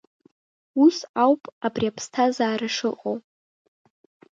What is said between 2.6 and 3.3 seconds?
шыҟоу.